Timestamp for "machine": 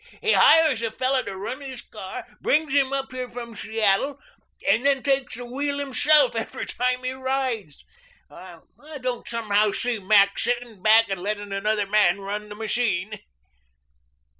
12.55-13.19